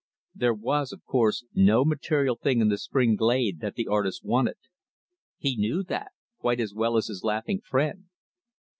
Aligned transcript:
There 0.33 0.55
was, 0.55 0.91
of 0.91 1.05
course, 1.05 1.45
no 1.53 1.85
material 1.85 2.35
thing 2.35 2.59
in 2.59 2.69
the 2.69 2.79
spring 2.79 3.15
glade 3.15 3.59
that 3.59 3.75
the 3.75 3.85
artist 3.85 4.25
wanted. 4.25 4.57
He 5.37 5.55
knew 5.55 5.83
that 5.83 6.13
quite 6.39 6.59
as 6.59 6.73
well 6.73 6.97
as 6.97 7.05
his 7.05 7.23
laughing 7.23 7.61
friend. 7.63 8.05